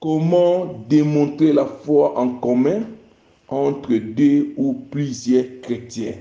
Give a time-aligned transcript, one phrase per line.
[0.00, 2.82] Comment démontrer la foi en commun
[3.48, 6.14] entre deux ou plusieurs chrétiens?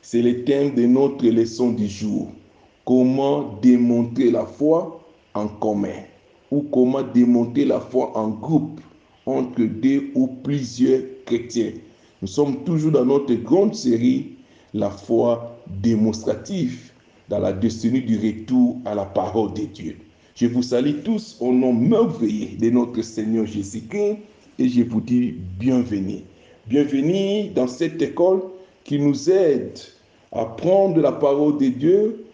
[0.00, 2.32] C'est le thème de notre leçon du jour.
[2.86, 5.04] Comment démontrer la foi
[5.34, 6.00] en commun?
[6.50, 8.80] Ou comment démontrer la foi en groupe
[9.26, 11.72] entre deux ou plusieurs chrétiens?
[12.22, 14.30] Nous sommes toujours dans notre grande série
[14.72, 16.90] La foi démonstrative
[17.28, 19.98] dans la destinée du retour à la parole de Dieu.
[20.40, 24.18] Je vous salue tous au nom merveilleux de notre Seigneur Jésus-Christ
[24.60, 26.20] et je vous dis bienvenue.
[26.68, 28.42] Bienvenue dans cette école
[28.84, 29.76] qui nous aide
[30.30, 32.24] à prendre la parole de Dieu,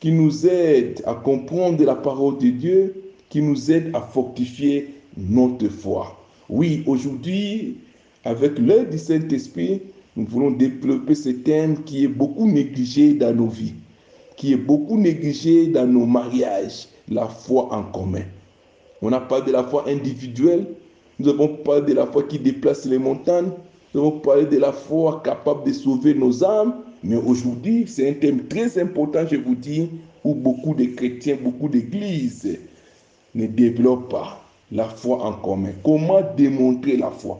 [0.00, 5.68] qui nous aide à comprendre la parole de Dieu, qui nous aide à fortifier notre
[5.68, 6.14] foi.
[6.50, 7.78] Oui, aujourd'hui,
[8.26, 9.80] avec l'aide du Saint-Esprit,
[10.14, 13.72] nous voulons développer ce thème qui est beaucoup négligé dans nos vies,
[14.36, 18.24] qui est beaucoup négligé dans nos mariages, la foi en commun.
[19.02, 20.66] On n'a pas de la foi individuelle,
[21.18, 23.50] nous avons parlé de la foi qui déplace les montagnes,
[23.94, 28.14] nous avons parlé de la foi capable de sauver nos âmes, mais aujourd'hui, c'est un
[28.14, 29.88] thème très important, je vous dis,
[30.24, 32.58] où beaucoup de chrétiens, beaucoup d'églises
[33.34, 35.70] ne développent pas la foi en commun.
[35.84, 37.38] Comment démontrer la foi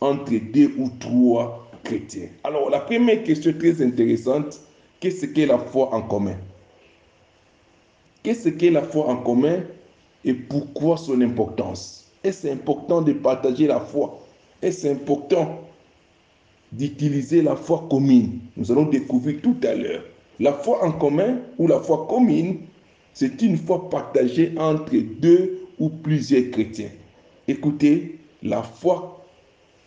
[0.00, 2.28] entre deux ou trois chrétiens?
[2.44, 4.60] Alors, la première question très intéressante,
[5.00, 6.36] qu'est-ce qu'est la foi en commun?
[8.24, 9.60] Qu'est-ce qu'est la foi en commun
[10.24, 12.10] et pourquoi son importance?
[12.24, 14.18] Est-ce important de partager la foi?
[14.62, 15.60] Est-ce important
[16.72, 18.38] d'utiliser la foi commune?
[18.56, 20.04] Nous allons découvrir tout à l'heure.
[20.40, 22.60] La foi en commun ou la foi commune,
[23.12, 26.92] c'est une foi partagée entre deux ou plusieurs chrétiens.
[27.46, 29.22] Écoutez, la foi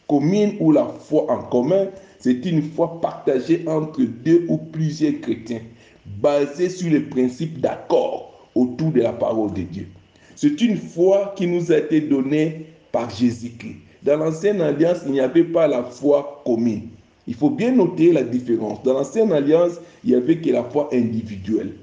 [0.08, 1.88] commune ou la foi en commun,
[2.20, 5.62] c'est une foi partagée entre deux ou plusieurs chrétiens,
[6.06, 8.27] basée sur le principe d'accord
[8.58, 9.88] autour de la parole de Dieu.
[10.36, 13.78] C'est une foi qui nous a été donnée par Jésus-Christ.
[14.04, 16.90] Dans l'ancienne alliance, il n'y avait pas la foi commune.
[17.28, 18.82] Il faut bien noter la différence.
[18.84, 19.74] Dans l'ancienne alliance,
[20.04, 21.74] il n'y avait que la foi individuelle.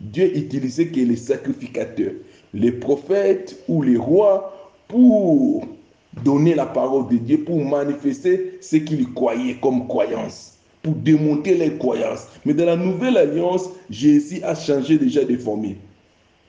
[0.00, 2.12] Dieu utilisait que les sacrificateurs,
[2.54, 5.66] les prophètes ou les rois pour
[6.24, 11.76] donner la parole de Dieu, pour manifester ce qu'ils croyaient comme croyance, pour démonter les
[11.78, 12.26] croyances.
[12.44, 15.76] Mais dans la nouvelle alliance, Jésus a changé déjà de formule.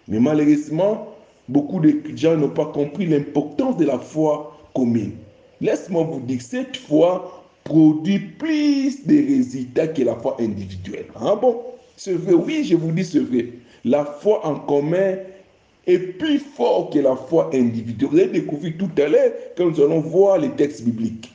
[0.08, 1.08] Mais malheureusement,
[1.48, 5.14] beaucoup de gens n'ont pas compris l'importance de la foi commune.
[5.62, 11.06] Laisse-moi vous dire, cette foi produit plus de résultats que la foi individuelle.
[11.16, 11.62] Ah bon?
[11.96, 13.50] C'est vrai, oui, je vous dis c'est vrai.
[13.86, 15.16] La foi en commun
[15.86, 18.10] est plus fort que la foi individuelle.
[18.10, 21.32] Vous allez découvrir tout à l'heure quand nous allons voir les textes bibliques.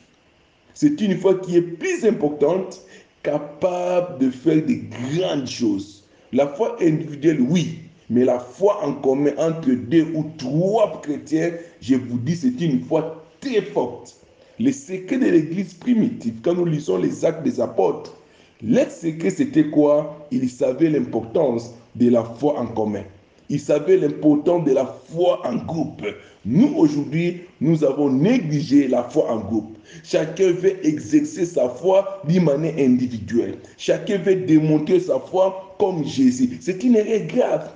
[0.73, 2.81] C'est une foi qui est plus importante,
[3.23, 4.75] capable de faire de
[5.15, 6.03] grandes choses.
[6.31, 11.95] La foi individuelle, oui, mais la foi en commun entre deux ou trois chrétiens, je
[11.95, 14.15] vous dis, c'est une foi très forte.
[14.59, 18.13] Le secret de l'église primitive, quand nous lisons les actes des apôtres,
[18.61, 20.27] le secret c'était quoi?
[20.31, 23.03] Ils savaient l'importance de la foi en commun.
[23.49, 26.03] Ils savaient l'importance de la foi en groupe.
[26.45, 29.77] Nous, aujourd'hui, nous avons négligé la foi en groupe.
[30.03, 33.57] Chacun veut exercer sa foi d'une manière individuelle.
[33.77, 36.57] Chacun veut démontrer sa foi comme Jésus.
[36.59, 37.69] C'est une erreur grave.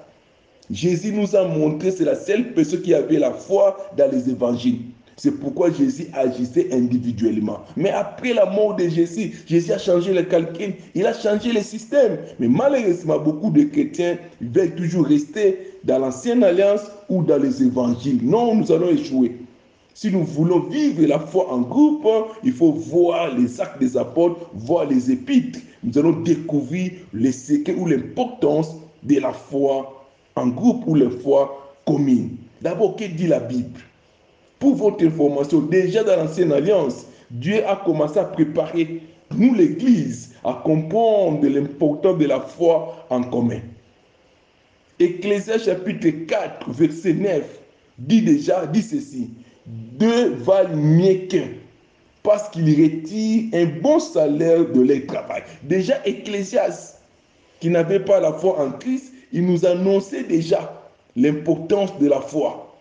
[0.73, 4.79] Jésus nous a montré, c'est la seule personne qui avait la foi dans les évangiles.
[5.17, 7.59] C'est pourquoi Jésus agissait individuellement.
[7.77, 11.61] Mais après la mort de Jésus, Jésus a changé le calcul, il a changé le
[11.61, 12.17] système.
[12.39, 18.21] Mais malheureusement, beaucoup de chrétiens veulent toujours rester dans l'ancienne alliance ou dans les évangiles.
[18.23, 19.37] Non, nous allons échouer.
[19.93, 22.07] Si nous voulons vivre la foi en groupe,
[22.43, 25.59] il faut voir les actes des apôtres, voir les épîtres.
[25.83, 30.02] Nous allons découvrir les secrets ou l'importance de la foi
[30.35, 32.37] en groupe ou la foi commune.
[32.61, 33.79] D'abord, que dit la Bible?
[34.59, 39.01] Pour votre information, déjà dans l'ancienne alliance, Dieu a commencé à préparer
[39.35, 43.59] nous, l'Église, à comprendre l'importance de la foi en commun.
[44.99, 47.43] Ecclésias chapitre 4, verset 9,
[47.97, 49.31] dit déjà, dit ceci,
[49.65, 51.47] deux valent mieux qu'un,
[52.21, 55.43] parce qu'ils retirent un bon salaire de leur travail.
[55.63, 56.99] Déjà, Ecclésias,
[57.59, 60.81] qui n'avait pas la foi en Christ, il nous annonçait déjà
[61.15, 62.77] l'importance de la foi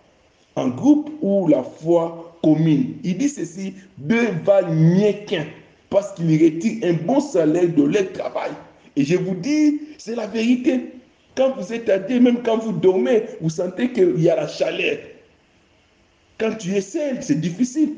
[0.54, 2.94] en groupe ou la foi commune.
[3.02, 5.46] Il dit ceci, deux valent mieux qu'un,
[5.90, 8.50] parce qu'ils retirent un bon salaire de leur travail.
[8.96, 10.92] Et je vous dis, c'est la vérité.
[11.34, 14.46] Quand vous êtes à Dieu, même quand vous dormez, vous sentez qu'il y a la
[14.46, 14.98] chaleur.
[16.38, 17.94] Quand tu es seul, c'est difficile.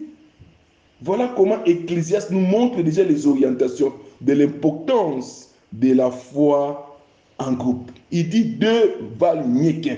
[1.02, 6.93] Voilà comment Ecclésias nous montre déjà les orientations de l'importance de la foi
[7.38, 7.90] en groupe.
[8.10, 9.96] Il dit deux valent mieux qu'un.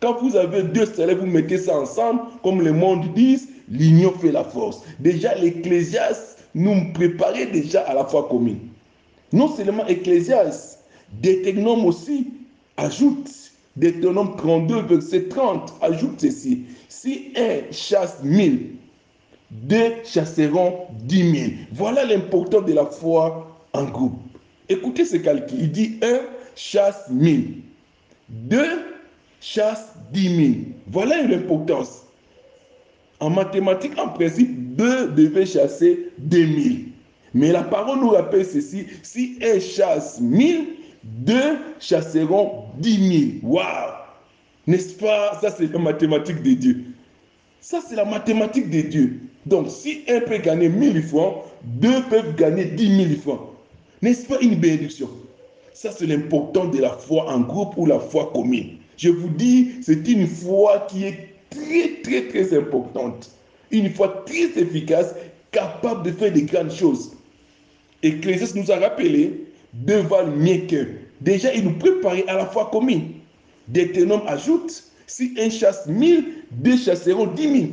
[0.00, 4.32] Quand vous avez deux salaires, vous mettez ça ensemble, comme le monde dit, l'union fait
[4.32, 4.82] la force.
[5.00, 8.58] Déjà, l'Ecclésiaste nous préparait déjà à la foi commune.
[9.32, 10.84] Non seulement Ecclésiaste,
[11.22, 12.28] Deutéronome aussi
[12.76, 13.30] ajoute,
[13.76, 16.64] Deutéronome 32, verset 30, ajoute ceci.
[16.88, 18.76] Si un chasse mille,
[19.50, 21.56] deux chasseront dix mille.
[21.72, 24.18] Voilà l'importance de la foi en groupe.
[24.68, 25.58] Écoutez ce calcul.
[25.60, 26.20] Il dit un
[26.56, 27.62] chasse mille,
[28.28, 28.82] deux
[29.40, 30.64] chasse dix mille.
[30.88, 32.02] Voilà l'importance.
[33.20, 36.88] En mathématiques, en principe, deux devaient chasser deux mille.
[37.34, 40.66] Mais la parole nous rappelle ceci si un chasse mille,
[41.04, 43.40] deux chasseront dix mille.
[43.42, 43.92] Waouh!
[44.66, 45.38] N'est-ce pas?
[45.40, 46.84] Ça, c'est la mathématique de Dieu.
[47.60, 49.20] Ça, c'est la mathématique de Dieu.
[49.44, 53.40] Donc, si un peut gagner 1000 francs, deux peuvent gagner 10 000 francs.
[54.02, 55.08] N'est-ce pas une bénédiction?
[55.76, 58.78] Ça, c'est l'important de la foi en groupe ou la foi commune.
[58.96, 63.30] Je vous dis, c'est une foi qui est très, très, très importante.
[63.70, 65.14] Une foi très efficace,
[65.52, 67.12] capable de faire des grandes choses.
[68.02, 70.86] Ecclésias nous a rappelé, deux valent mieux qu'un.
[71.20, 73.10] Déjà, il nous préparait à la foi commune.
[73.68, 77.72] Deutéronome ajoute, si un chasse mille, deux chasseront dix mille.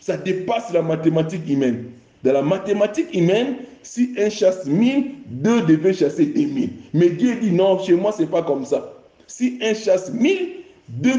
[0.00, 1.84] Ça dépasse la mathématique humaine.
[2.24, 6.70] Dans la mathématique humaine, si un chasse mille, deux devaient chasser dix mille.
[6.94, 8.92] Mais Dieu dit non, chez moi, ce n'est pas comme ça.
[9.26, 10.48] Si un chasse mille,
[10.88, 11.14] deux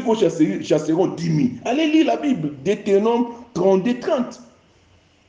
[0.62, 1.50] chasseront dix mille.
[1.64, 4.40] Allez lire la Bible, Deutéronome 32, 30.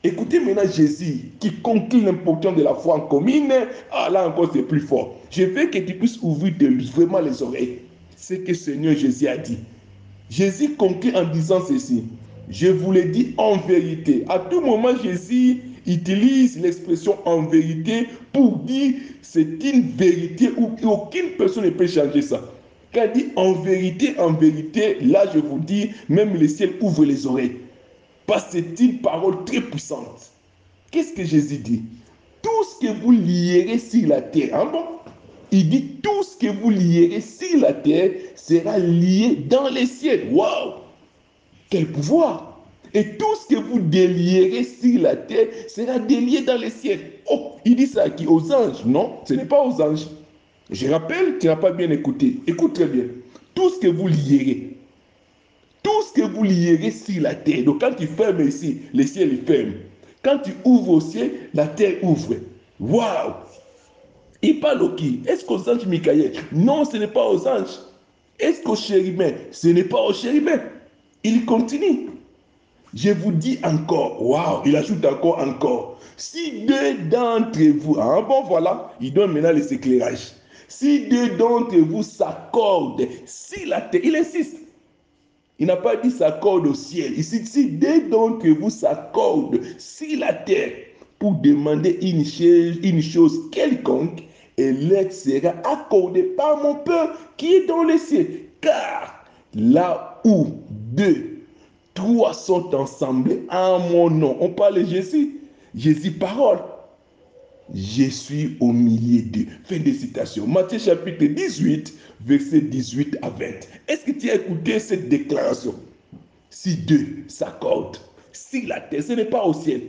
[0.04, 3.52] Écoutez maintenant Jésus qui conclut l'importance de la foi en commune.
[3.90, 5.16] Ah là encore, c'est plus fort.
[5.30, 6.54] Je veux que tu puisses ouvrir
[6.94, 7.78] vraiment les oreilles.
[8.16, 9.58] Ce que Seigneur Jésus a dit.
[10.30, 12.04] Jésus conclut en disant ceci.
[12.48, 14.24] Je vous l'ai dit en vérité.
[14.28, 21.30] À tout moment, Jésus utilise l'expression en vérité pour dire c'est une vérité où aucune
[21.38, 22.42] personne ne peut changer ça.
[22.94, 27.04] Quand il dit en vérité, en vérité, là je vous dis, même le ciel ouvre
[27.04, 27.56] les oreilles.
[28.26, 30.30] Parce que c'est une parole très puissante.
[30.90, 31.82] Qu'est-ce que Jésus dit?
[32.42, 34.72] Tout ce que vous lierez sur la terre, hein
[35.52, 40.28] Il dit tout ce que vous lierez sur la terre sera lié dans les ciels.
[40.32, 40.86] Waouh
[41.68, 42.55] quel pouvoir
[42.96, 47.12] Et tout ce que vous délierez sur la terre sera délié dans les ciels.
[47.30, 50.06] Oh, il dit ça à qui Aux anges Non, ce n'est pas aux anges.
[50.70, 52.40] Je rappelle, tu n'as pas bien écouté.
[52.46, 53.04] Écoute très bien.
[53.54, 54.78] Tout ce que vous lierez,
[55.82, 57.64] tout ce que vous lierez sur la terre.
[57.64, 59.74] Donc quand tu fermes ici, le ciel est ferme.
[60.22, 62.36] Quand tu ouvres au ciel, la terre ouvre.
[62.80, 63.34] Waouh
[64.40, 66.32] Il parle au qui Est-ce qu'aux anges Michael?
[66.50, 67.78] Non, ce n'est pas aux anges.
[68.40, 69.32] Est-ce qu'aux chérubins?
[69.50, 70.62] Ce n'est pas aux chérubins.
[71.22, 72.15] Il continue.
[72.96, 76.00] Je vous dis encore, waouh, il ajoute encore, encore.
[76.16, 80.32] Si deux d'entre vous, ah bon voilà, il donne maintenant les éclairages.
[80.68, 84.56] Si deux d'entre vous s'accordent, si la terre, il insiste.
[85.58, 87.18] Il n'a pas dit s'accorde au ciel.
[87.18, 90.72] Ici, si deux d'entre vous s'accordent, si la terre,
[91.18, 94.22] pour demander une chose, quelconque,
[94.56, 98.48] l'aide sera accordée par mon peuple qui est dans les cieux.
[98.62, 99.22] Car
[99.54, 101.35] là où deux,
[101.96, 104.36] trois sont ensemble en mon nom.
[104.40, 105.40] On parle de Jésus.
[105.74, 106.58] Jésus parole.
[107.74, 109.46] Je suis au milieu d'eux.
[109.64, 110.46] Fin de citation.
[110.46, 111.92] Matthieu chapitre 18,
[112.24, 113.44] verset 18 à 20.
[113.88, 115.74] Est-ce que tu as écouté cette déclaration?
[116.50, 117.98] Si deux s'accordent,
[118.32, 119.80] si la terre, ce n'est pas au ciel.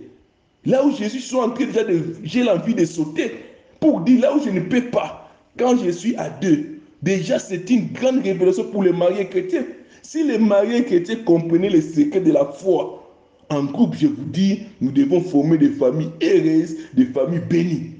[0.66, 1.82] Là où Jésus soit en déjà
[2.24, 3.36] j'ai l'envie de sauter
[3.80, 7.70] pour dire là où je ne peux pas, quand je suis à deux, déjà c'est
[7.70, 9.64] une grande révélation pour les mariés chrétiens.
[10.10, 13.14] Si les mariés chrétiens comprenaient les secrets de la foi,
[13.50, 17.92] en groupe, je vous dis, nous devons former des familles heureuses, des familles bénies.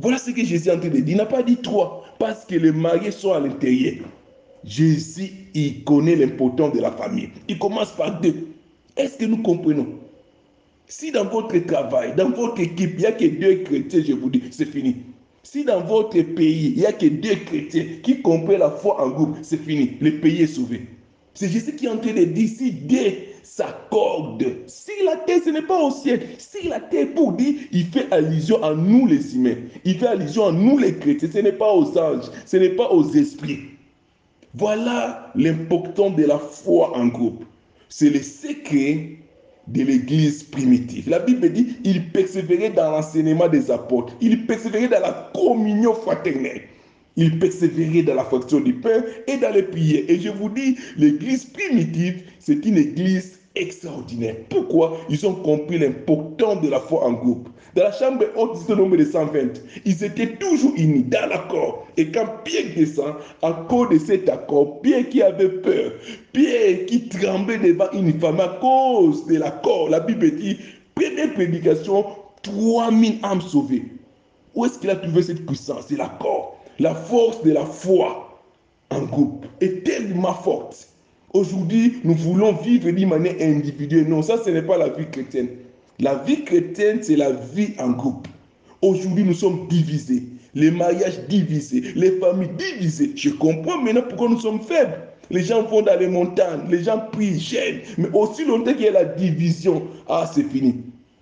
[0.00, 1.04] Voilà ce que Jésus est en train de dire.
[1.08, 4.04] Il n'a pas dit trois, parce que les mariés sont à l'intérieur.
[4.64, 7.30] Jésus, il connaît l'importance de la famille.
[7.48, 8.48] Il commence par deux.
[8.98, 9.86] Est-ce que nous comprenons?
[10.88, 14.28] Si dans votre travail, dans votre équipe, il n'y a que deux chrétiens, je vous
[14.28, 14.96] dis, c'est fini.
[15.42, 19.08] Si dans votre pays, il n'y a que deux chrétiens qui comprennent la foi en
[19.08, 19.92] groupe, c'est fini.
[20.02, 20.82] Le pays est sauvé.
[21.34, 25.50] C'est Jésus qui est en train de dire si Dieu s'accorde, si la terre, ce
[25.50, 29.34] n'est pas au ciel, si la terre pour dire, il fait allusion à nous les
[29.34, 32.70] humains, il fait allusion à nous les chrétiens, ce n'est pas aux anges, ce n'est
[32.70, 33.60] pas aux esprits.
[34.54, 37.44] Voilà l'importance de la foi en groupe.
[37.88, 39.10] C'est le secret
[39.68, 41.08] de l'église primitive.
[41.08, 46.62] La Bible dit, il persévérait dans l'enseignement des apôtres, il persévérait dans la communion fraternelle.
[47.16, 50.04] Il persévérait dans la fraction du pain et dans les prières.
[50.08, 54.36] Et je vous dis, l'église primitive, c'est une église extraordinaire.
[54.48, 54.98] Pourquoi?
[55.08, 57.48] Ils ont compris l'importance de la foi en groupe.
[57.74, 61.86] Dans la chambre haute, le nombre de 120, ils étaient toujours unis dans l'accord.
[61.96, 65.92] Et quand Pierre descend, à cause de cet accord, Pierre qui avait peur,
[66.32, 66.78] Pierre
[67.10, 69.88] trembler devant une femme à cause de l'accord.
[69.88, 70.58] La Bible dit,
[70.94, 72.04] première prédication,
[72.42, 73.84] 3000 âmes sauvées.
[74.54, 75.86] Où est-ce qu'il a trouvé cette puissance?
[75.88, 76.59] C'est l'accord.
[76.80, 78.40] La force de la foi
[78.88, 80.88] en groupe est tellement forte.
[81.34, 84.08] Aujourd'hui, nous voulons vivre d'une manière individuelle.
[84.08, 85.48] Non, ça, ce n'est pas la vie chrétienne.
[85.98, 88.26] La vie chrétienne, c'est la vie en groupe.
[88.80, 90.22] Aujourd'hui, nous sommes divisés.
[90.54, 93.12] Les mariages divisés, les familles divisées.
[93.14, 95.00] Je comprends maintenant pourquoi nous sommes faibles.
[95.28, 97.80] Les gens vont dans les montagnes, les gens prient, gênent.
[97.98, 100.76] Mais aussi longtemps qu'il y a la division, ah, c'est fini.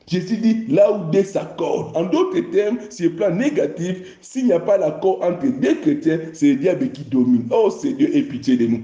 [0.09, 1.95] Jésus dit là où deux s'accordent.
[1.95, 6.19] En d'autres termes, sur le plan négatif, s'il n'y a pas d'accord entre deux chrétiens,
[6.33, 7.47] c'est le diable qui domine.
[7.51, 8.81] Oh Seigneur, aie pitié de nous.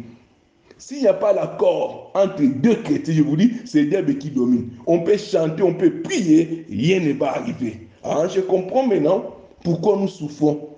[0.77, 4.29] S'il n'y a pas l'accord entre deux chrétiens, je vous dis, c'est le diable qui
[4.29, 4.69] domine.
[4.87, 7.89] On peut chanter, on peut prier, rien ne va arriver.
[8.03, 9.25] Ah, je comprends maintenant
[9.63, 10.69] pourquoi nous souffrons.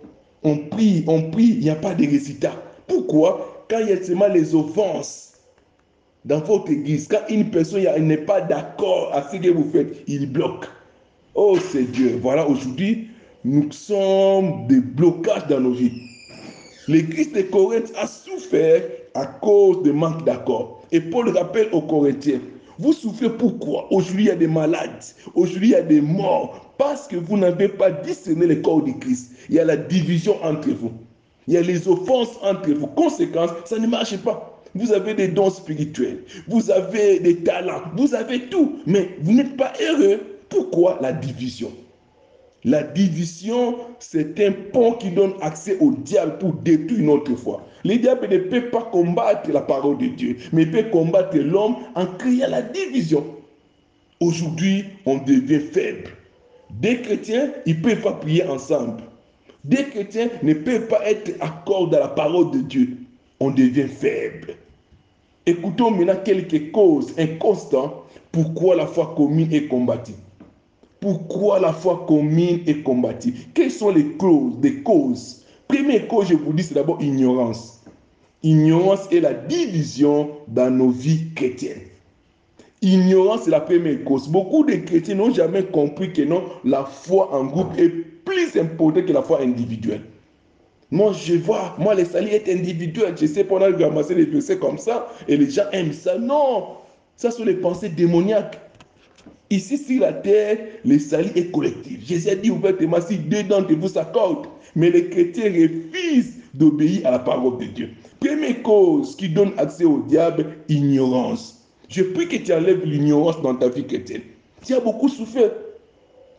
[0.45, 2.53] On prie, on prie, il n'y a pas de résultat.
[2.87, 3.65] Pourquoi?
[3.69, 5.26] Quand il y a seulement les offenses
[6.27, 10.31] dans votre église, quand une personne n'est pas d'accord à ce que vous faites, il
[10.31, 10.67] bloque.
[11.37, 12.19] Oh c'est Dieu.
[12.21, 13.09] Voilà, aujourd'hui,
[13.45, 15.93] nous sommes des blocages dans nos vies.
[16.89, 18.83] L'église de Corinthe a souffert
[19.15, 20.83] à cause de manque d'accord.
[20.91, 22.41] Et Paul rappelle aux Corinthiens,
[22.79, 23.87] vous souffrez pourquoi?
[23.93, 25.05] Aujourd'hui, il y a des malades.
[25.35, 26.75] Aujourd'hui, il y a des morts.
[26.77, 29.33] Parce que vous n'avez pas discerné le corps de Christ.
[29.49, 30.93] Il y a la division entre vous.
[31.47, 32.87] Il y a les offenses entre vous.
[32.89, 34.56] Conséquence, ça ne marche pas.
[34.77, 36.19] Vous avez des dons spirituels.
[36.49, 37.83] Vous avez des talents.
[37.97, 38.81] Vous avez tout.
[38.87, 40.21] Mais vous n'êtes pas heureux.
[40.49, 41.73] Pourquoi la division?
[42.65, 47.65] La division, c'est un pont qui donne accès au diable pour détruire notre foi.
[47.85, 51.77] Le diable ne peut pas combattre la parole de Dieu, mais il peut combattre l'homme
[51.95, 53.25] en créant la division.
[54.19, 56.11] Aujourd'hui, on devient faible.
[56.81, 59.03] Des chrétiens, ils peuvent pas prier ensemble.
[59.63, 62.97] Des chrétiens ne peuvent pas être accord dans la parole de Dieu.
[63.39, 64.57] On devient faible.
[65.49, 67.95] Écoutons maintenant quelques causes inconstantes
[68.33, 70.13] pourquoi la foi commune est combattue.
[71.01, 75.45] Pourquoi la foi commune est combattue Quelles sont les causes, causes?
[75.69, 77.81] Première cause, je vous dis, c'est d'abord ignorance.
[78.43, 81.83] Ignorance est la division dans nos vies chrétiennes.
[82.83, 84.29] Ignorance, c'est la première cause.
[84.29, 89.07] Beaucoup de chrétiens n'ont jamais compris que non, la foi en groupe est plus importante
[89.07, 90.03] que la foi individuelle.
[90.91, 93.15] Moi, je vois, moi, le salut est individuel.
[93.21, 96.17] Je sais qu'on a ramassé des versets comme ça et les gens aiment ça.
[96.17, 96.77] Non,
[97.17, 98.61] ça sont les pensées démoniaques.
[99.51, 102.07] Ici, sur la terre, le salut est collectif.
[102.07, 107.13] Jésus a dit ouvertement si deux d'entre vous s'accordent, mais les chrétiens refusent d'obéir à
[107.13, 107.91] la parole de Dieu.
[108.19, 111.65] Première cause qui donne accès au diable, ignorance.
[111.89, 114.23] Je prie que tu enlèves l'ignorance dans ta vie chrétienne.
[114.65, 115.53] Tu as beaucoup souffert.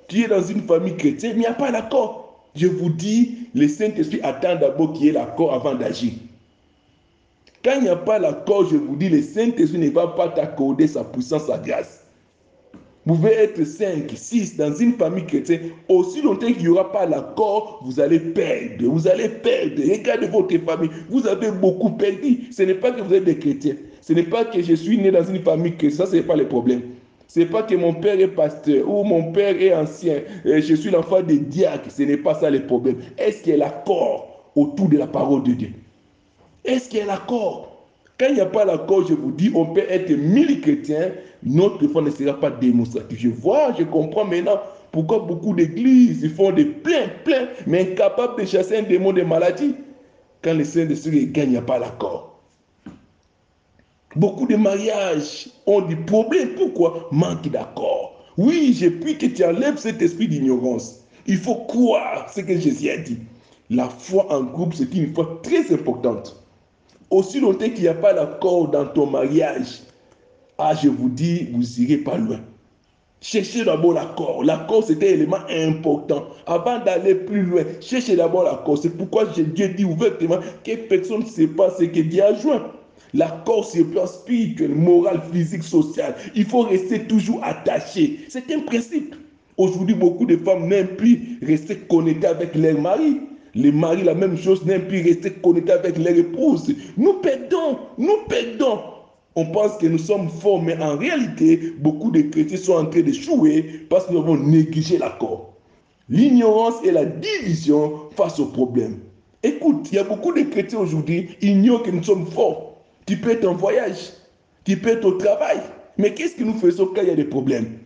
[0.09, 2.26] Tu es dans une famille chrétienne, mais il n'y a pas d'accord.
[2.57, 6.13] Je vous dis, le Saint-Esprit attend d'abord qu'il y ait l'accord avant d'agir.
[7.63, 10.87] Quand il n'y a pas l'accord, je vous dis, le Saint-Esprit ne va pas t'accorder
[10.87, 12.03] sa puissance, sa grâce.
[13.05, 15.69] Vous pouvez être 5, 6 dans une famille chrétienne.
[15.87, 18.85] Aussi longtemps qu'il n'y aura pas l'accord, vous allez perdre.
[18.85, 19.81] Vous allez perdre.
[19.81, 20.89] Regardez votre famille.
[21.09, 22.49] Vous avez beaucoup perdu.
[22.51, 23.75] Ce n'est pas que vous êtes des chrétiens.
[24.01, 26.05] Ce n'est pas que je suis né dans une famille chrétienne.
[26.05, 26.81] Ça, ce n'est pas le problème.
[27.27, 30.21] Ce n'est pas que mon père est pasteur ou mon père est ancien.
[30.45, 31.91] Et je suis l'enfant des diacres.
[31.91, 32.97] Ce n'est pas ça le problème.
[33.17, 35.71] Est-ce qu'il y a l'accord autour de la parole de Dieu?
[36.63, 37.85] Est-ce qu'il y a l'accord?
[38.19, 41.11] Quand il n'y a pas l'accord, je vous dis, on peut être mille chrétiens,
[41.43, 43.17] notre foi ne sera pas démonstrative.
[43.19, 44.59] Je vois, je comprends maintenant
[44.91, 49.75] pourquoi beaucoup d'églises font des pleins, pleins, mais incapables de chasser un démon de maladie.
[50.41, 52.16] Quand le Saint-Esprit gagne, il n'y a pas l'accord.
[54.17, 56.55] Beaucoup de mariages ont des problèmes.
[56.55, 57.07] Pourquoi?
[57.11, 58.15] Manque d'accord.
[58.35, 61.01] Oui, j'ai pris que tu enlèves cet esprit d'ignorance.
[61.27, 63.19] Il faut croire ce que Jésus a dit.
[63.69, 66.43] La foi en groupe, c'est une foi très importante.
[67.11, 69.83] Aussi longtemps qu'il n'y a pas d'accord dans ton mariage,
[70.57, 72.39] ah, je vous dis, vous n'irez pas loin.
[73.21, 74.43] Cherchez d'abord l'accord.
[74.43, 76.25] L'accord, c'est un élément important.
[76.47, 78.79] Avant d'aller plus loin, cherchez d'abord l'accord.
[78.79, 82.71] C'est pourquoi Dieu dit ouvertement que personne ne sait pas ce que Dieu a joint.
[83.17, 86.13] L'accord sur le plan spirituel, moral, physique, social.
[86.35, 88.19] Il faut rester toujours attaché.
[88.29, 89.15] C'est un principe.
[89.57, 93.21] Aujourd'hui, beaucoup de femmes n'aiment plus rester connectées avec leur mari.
[93.55, 96.71] Les maris, la même chose, n'aiment plus rester connectés avec leur épouse.
[96.95, 98.81] Nous perdons, nous perdons.
[99.35, 103.01] On pense que nous sommes forts, mais en réalité, beaucoup de chrétiens sont en train
[103.01, 105.55] de jouer parce que nous avons négligé l'accord.
[106.07, 108.99] L'ignorance et la division face au problème.
[109.41, 112.66] Écoute, il y a beaucoup de chrétiens aujourd'hui qui ignorent que nous sommes forts.
[113.07, 114.11] Tu peux être en voyage,
[114.65, 115.59] tu peux être au travail.
[115.97, 117.79] Mais qu'est-ce que nous faisons quand il y a des problèmes?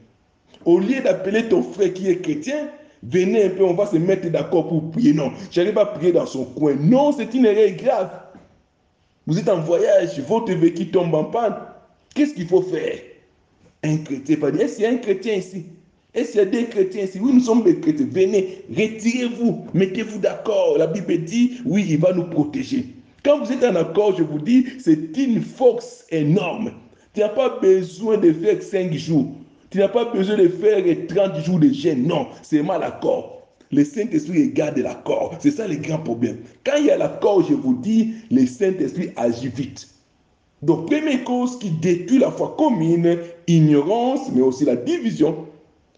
[0.65, 2.69] Au lieu d'appeler ton frère qui est chrétien,
[3.03, 5.13] venez un peu, on va se mettre d'accord pour prier.
[5.13, 6.75] Non, j'arrive à prier dans son coin.
[6.79, 8.09] Non, c'est une erreur grave.
[9.27, 11.55] Vous êtes en voyage, votre véhicule tombe en panne.
[12.13, 12.97] Qu'est-ce qu'il faut faire?
[13.83, 15.65] Un chrétien pas dire, est-ce qu'il y a un chrétien ici?
[16.13, 17.19] Est-ce qu'il y a des chrétiens ici?
[17.21, 18.07] Oui, nous sommes des chrétiens.
[18.11, 20.77] Venez, retirez-vous, mettez-vous d'accord.
[20.77, 22.87] La Bible dit, oui, il va nous protéger.
[23.23, 26.71] Quand vous êtes en accord, je vous dis, c'est une force énorme.
[27.13, 29.27] Tu n'as pas besoin de faire 5 jours.
[29.69, 32.07] Tu n'as pas besoin de faire 30 jours de jeûne.
[32.07, 33.47] Non, c'est mal l'accord.
[33.71, 35.35] Le Saint-Esprit garde l'accord.
[35.39, 36.37] C'est ça le grand problème.
[36.65, 39.87] Quand il y a l'accord, je vous dis, le Saint-Esprit agit vite.
[40.61, 45.47] Donc, première cause qui détruit la foi commune, ignorance, mais aussi la division.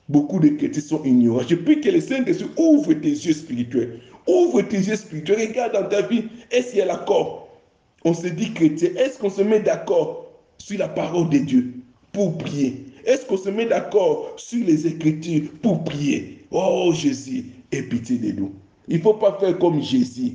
[0.10, 1.44] Beaucoup de chrétiens sont ignorants.
[1.48, 4.00] Je prie que le Saint-Esprit ouvre tes yeux spirituels.
[4.28, 5.48] Ouvre tes yeux spirituels.
[5.48, 6.26] Regarde dans ta vie.
[6.52, 7.50] Est-ce qu'il y a l'accord?
[8.06, 8.90] On se dit chrétien.
[8.98, 11.74] Est-ce qu'on se met d'accord sur la parole de Dieu
[12.12, 12.86] pour prier?
[13.06, 16.46] Est-ce qu'on se met d'accord sur les Écritures pour prier?
[16.52, 18.54] Oh Jésus, aie pitié de nous.
[18.88, 20.34] Il ne faut pas faire comme Jésus.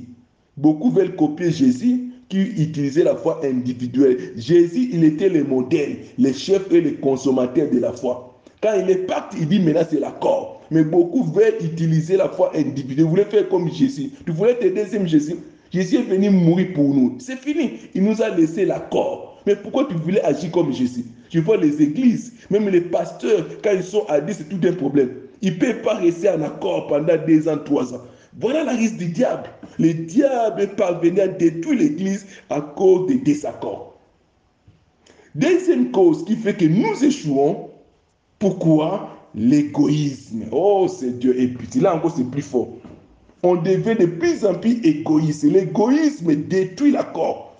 [0.57, 4.33] Beaucoup veulent copier Jésus qui utilisait la foi individuelle.
[4.35, 8.39] Jésus, il était le modèle, le chef et le consommateur de la foi.
[8.61, 10.58] Quand il est parti, il dit maintenant c'est l'accord.
[10.71, 13.05] Mais beaucoup veulent utiliser la foi individuelle.
[13.05, 14.11] Vous voulez faire comme Jésus.
[14.25, 15.35] Tu voulais être deuxième Jésus.
[15.71, 17.15] Jésus est venu mourir pour nous.
[17.19, 17.79] C'est fini.
[17.93, 19.41] Il nous a laissé l'accord.
[19.45, 21.05] Mais pourquoi tu voulais agir comme Jésus?
[21.29, 25.11] Je vois les églises, même les pasteurs, quand ils sont à c'est tout un problème.
[25.41, 28.01] Ils ne peuvent pas rester en accord pendant deux ans, trois ans.
[28.39, 29.49] Voilà la risque du diable.
[29.77, 33.97] Le diable est parvenu à détruire l'Église à cause des désaccords.
[35.35, 37.69] Deuxième cause qui fait que nous échouons,
[38.39, 39.18] pourquoi?
[39.35, 40.45] L'égoïsme.
[40.51, 41.39] Oh, c'est Dieu.
[41.39, 42.69] Et puis là encore, c'est plus fort.
[43.43, 45.43] On devient de plus en plus égoïste.
[45.43, 47.55] L'égoïsme détruit l'accord.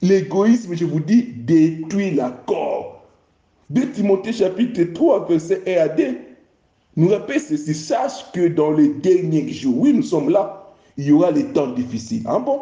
[0.00, 3.02] L'égoïsme, je vous dis, détruit l'accord.
[3.70, 6.18] 2 Timothée chapitre 3, verset 1 à 2
[6.98, 10.66] nous rappelle ceci, sache que dans les derniers jours, oui, nous sommes là,
[10.96, 12.24] il y aura les temps difficiles.
[12.26, 12.58] Ah bon?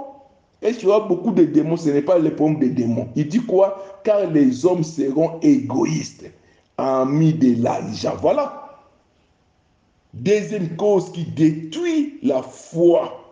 [0.61, 1.79] Est-ce qu'il y aura beaucoup de démons?
[1.79, 3.09] Ce n'est pas le problème des démons.
[3.17, 3.83] Il dit quoi?
[4.05, 6.31] Car les hommes seront égoïstes,
[6.79, 8.17] amis de l'argent.
[8.21, 8.63] Voilà.
[10.15, 13.23] Deuxième cause qui détruit la foi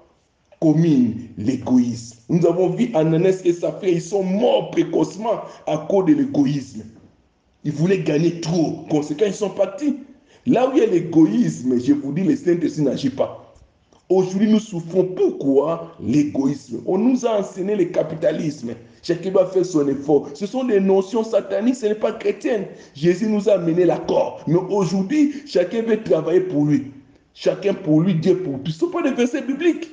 [0.60, 2.18] commune, l'égoïsme.
[2.28, 6.84] Nous avons vu Ananès et Saphir, ils sont morts précocement à cause de l'égoïsme.
[7.64, 8.84] Ils voulaient gagner trop.
[8.90, 9.96] Conséquent, ils sont partis.
[10.46, 13.54] Là où il y a l'égoïsme, je vous dis, le Saint-Esprit n'agit pas.
[14.10, 15.04] Aujourd'hui, nous souffrons.
[15.04, 16.82] Pourquoi l'égoïsme?
[16.86, 18.74] On nous a enseigné le capitalisme.
[19.04, 20.30] Chacun doit faire son effort.
[20.32, 22.64] Ce sont des notions sataniques, ce n'est pas chrétien.
[22.94, 24.42] Jésus nous a amené l'accord.
[24.46, 26.90] Mais aujourd'hui, chacun veut travailler pour lui.
[27.34, 28.72] Chacun pour lui, Dieu pour lui.
[28.72, 29.90] Ce ne sont pas des versets bibliques.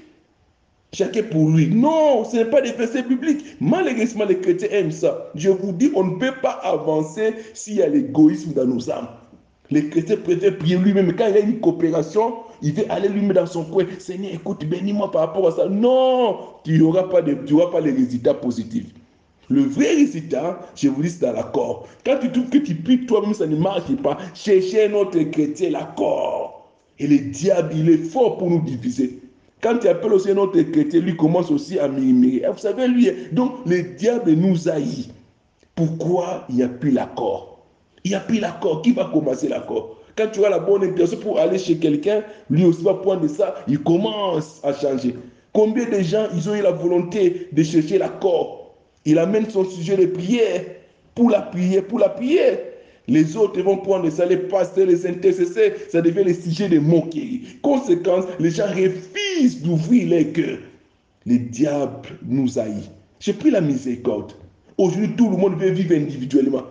[0.93, 1.67] Chacun pour lui.
[1.67, 3.57] Non, ce n'est pas des versets bibliques.
[3.59, 5.29] Malheureusement, les chrétiens aiment ça.
[5.35, 9.09] Je vous dis, on ne peut pas avancer s'il y a l'égoïsme dans nos âmes.
[9.71, 11.13] Les chrétiens préfèrent prier lui-même.
[11.17, 13.83] Quand il y a une coopération, il veut aller lui-même dans son coin.
[13.99, 15.67] Seigneur, écoute, bénis-moi par rapport à ça.
[15.67, 18.87] Non, tu n'auras pas, pas les résultats positifs.
[19.51, 21.85] Le vrai résultat, je vous dis, c'est dans l'accord.
[22.05, 24.17] Quand tu trouves que tu pries toi-même, ça ne marche pas.
[24.33, 26.69] Cherchez un autre chrétien l'accord.
[26.99, 29.19] Et le diable, il est fort pour nous diviser.
[29.61, 32.45] Quand tu appelles aussi un autre chrétien, lui commence aussi à murmurer.
[32.49, 35.09] Vous savez, lui, donc le diable nous haït.
[35.75, 37.51] Pourquoi il n'y a plus l'accord
[38.03, 38.81] il n'y a plus l'accord.
[38.81, 42.65] Qui va commencer l'accord Quand tu as la bonne intention pour aller chez quelqu'un, lui
[42.65, 45.15] aussi va prendre ça, il commence à changer.
[45.53, 48.60] Combien de gens, ils ont eu la volonté de chercher l'accord
[49.05, 50.63] Il amène son sujet de prière
[51.15, 52.59] pour la prière, pour la prière.
[53.07, 57.41] Les autres vont prendre ça, les pasteurs, les intercesseurs, ça devient le sujet de moquerie.
[57.61, 60.59] Conséquence, les gens refusent d'ouvrir les cœurs.
[61.25, 62.89] Le diable nous haït.
[63.19, 64.33] J'ai pris la miséricorde.
[64.77, 66.63] Aujourd'hui, tout le monde veut vivre individuellement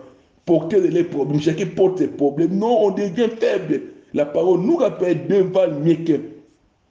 [0.45, 2.57] porter les problèmes, chacun porte ses problèmes.
[2.57, 3.81] Non, on devient faible.
[4.13, 6.19] La parole nous rappelle deux valent mieux que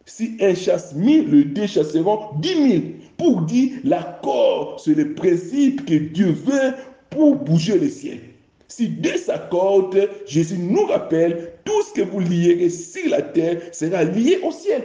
[0.07, 2.95] si un chasse mille, le deux chasseront dix mille.
[3.17, 6.75] Pour dire l'accord, c'est le principe que Dieu veut
[7.11, 8.21] pour bouger le ciel.
[8.69, 14.05] Si deux s'accordent, Jésus nous rappelle, tout ce que vous lierez sur la terre sera
[14.05, 14.83] lié au ciel.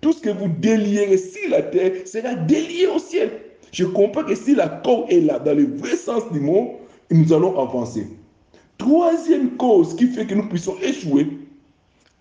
[0.00, 3.30] Tout ce que vous délierez sur la terre sera délié au ciel.
[3.72, 7.58] Je comprends que si l'accord est là, dans le vrai sens du mot, nous allons
[7.58, 8.06] avancer.
[8.78, 11.28] Troisième cause qui fait que nous puissions échouer,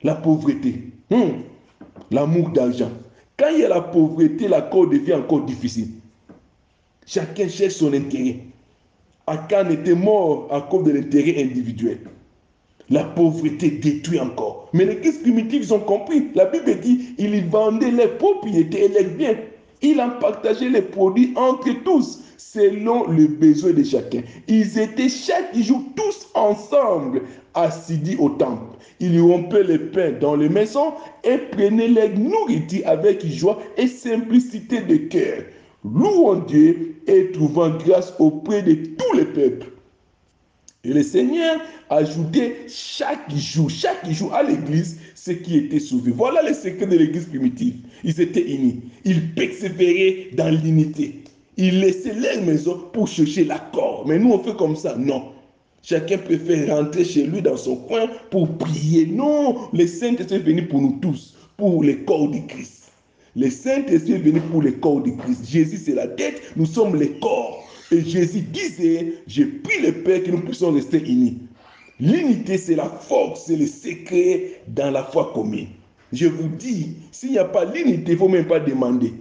[0.03, 0.83] la pauvreté.
[1.09, 1.41] Hmm.
[2.11, 2.91] L'amour d'argent.
[3.37, 5.89] Quand il y a la pauvreté, l'accord devient encore difficile.
[7.05, 8.39] Chacun cherche son intérêt.
[9.27, 11.99] Akan était mort à cause de l'intérêt individuel.
[12.89, 14.69] La pauvreté détruit encore.
[14.73, 16.29] Mais les Christ primitifs ont compris.
[16.33, 19.35] La Bible dit ils vendaient les propriétés et les biens.
[19.81, 24.21] Ils ont partagé les produits entre tous selon le besoin de chacun.
[24.47, 27.21] Ils étaient chaque jour tous ensemble
[27.53, 28.77] assidus au temple.
[28.99, 34.81] Ils rompaient le pain dans les maisons et prenaient leur nourriture avec joie et simplicité
[34.81, 35.43] de cœur,
[35.83, 39.67] louant Dieu et trouvant grâce auprès de tous les peuples.
[40.85, 41.59] Et le Seigneur
[41.89, 46.13] ajoutait chaque jour, chaque jour à l'église ceux qui étaient sauvés.
[46.15, 47.75] Voilà le secret de l'église primitive.
[48.03, 48.81] Ils étaient unis.
[49.03, 51.23] Ils persévéraient dans l'unité.
[51.57, 54.05] Ils laissaient leur maison pour chercher l'accord.
[54.07, 54.95] Mais nous, on fait comme ça.
[54.95, 55.33] Non.
[55.81, 59.05] Chacun préfère rentrer chez lui dans son coin pour prier.
[59.05, 62.91] Non, le Saint-Esprit est venu pour nous tous, pour le corps du Christ.
[63.35, 65.49] Le Saint-Esprit est venu pour le corps du Christ.
[65.49, 67.63] Jésus, c'est la tête, nous sommes le corps.
[67.91, 71.37] Et Jésus disait, j'ai pris le Père que nous puissions rester unis.
[71.99, 75.67] L'unité, c'est la force, c'est le secret dans la foi commune.
[76.11, 79.13] Je vous dis, s'il n'y a pas l'unité, il ne faut même pas demander.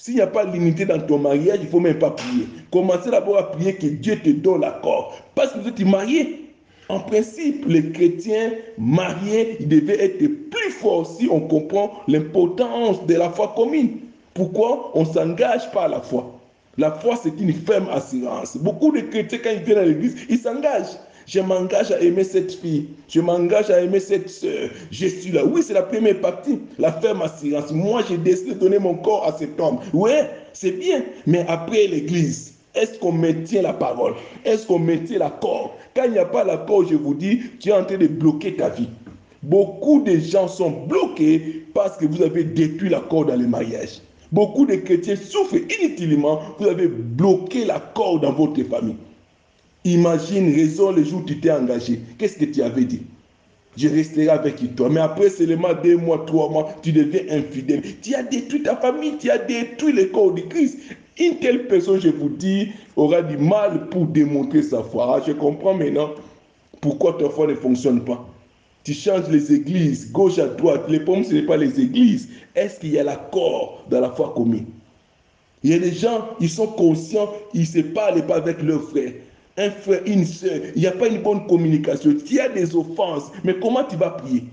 [0.00, 2.46] S'il n'y a pas l'unité dans ton mariage, il ne faut même pas prier.
[2.72, 5.20] Commencez d'abord à prier que Dieu te donne l'accord.
[5.34, 6.54] Parce que vous êtes marié.
[6.88, 13.14] En principe, les chrétiens mariés, ils devaient être plus forts si on comprend l'importance de
[13.14, 13.98] la foi commune.
[14.32, 14.90] Pourquoi?
[14.94, 16.32] On s'engage par la foi
[16.78, 18.56] La foi, c'est une ferme assurance.
[18.56, 20.96] Beaucoup de chrétiens, quand ils viennent à l'église, ils s'engagent.
[21.32, 22.88] Je m'engage à aimer cette fille.
[23.06, 24.68] Je m'engage à aimer cette soeur.
[24.90, 25.44] Je suis là.
[25.44, 26.58] Oui, c'est la première partie.
[26.76, 27.70] La ferme assurance.
[27.70, 29.78] Moi, j'ai décidé de donner mon corps à cet homme.
[29.92, 30.10] Oui,
[30.54, 31.04] c'est bien.
[31.28, 34.14] Mais après l'église, est-ce qu'on maintient la parole?
[34.44, 35.76] Est-ce qu'on maintient l'accord?
[35.94, 38.56] Quand il n'y a pas l'accord, je vous dis, tu es en train de bloquer
[38.56, 38.88] ta vie.
[39.44, 44.00] Beaucoup de gens sont bloqués parce que vous avez détruit l'accord dans le mariage.
[44.32, 46.40] Beaucoup de chrétiens souffrent inutilement.
[46.58, 48.96] Vous avez bloqué l'accord dans votre famille.
[49.84, 52.00] Imagine, raison le jour où tu t'es engagé.
[52.18, 53.02] Qu'est-ce que tu avais dit?
[53.76, 54.90] Je resterai avec toi.
[54.90, 57.82] Mais après seulement deux mois, trois mois, tu deviens infidèle.
[58.02, 60.78] Tu as détruit ta famille, tu as détruit le corps de Christ.
[61.18, 65.16] Une telle personne, je vous dis, aura du mal pour démontrer sa foi.
[65.16, 66.10] Ah, je comprends maintenant
[66.80, 68.26] pourquoi ta foi ne fonctionne pas.
[68.84, 70.84] Tu changes les églises, gauche à droite.
[70.88, 72.28] Le problème, ce n'est pas les églises.
[72.54, 74.66] Est-ce qu'il y a l'accord dans la foi commune?
[75.62, 78.82] Il y a des gens, ils sont conscients, ils ne se parlent pas avec leurs
[78.82, 79.12] frères
[79.60, 82.74] un frère, une soeur, il n'y a pas une bonne communication, il y a des
[82.74, 84.44] offenses, mais comment tu vas prier?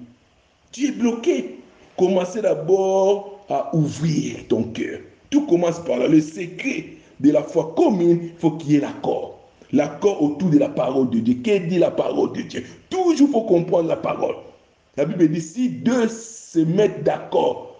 [0.72, 1.60] Tu es bloqué.
[1.98, 5.00] Commencez d'abord à ouvrir ton cœur.
[5.30, 6.08] Tout commence par là.
[6.08, 6.86] Le secret
[7.20, 9.39] de la foi commune, il faut qu'il y ait l'accord.
[9.72, 11.36] L'accord autour de la parole de Dieu.
[11.43, 12.63] Qu'est-ce dit la parole de Dieu?
[12.89, 14.36] Toujours faut comprendre la parole.
[14.96, 17.76] La Bible dit si deux se mettent d'accord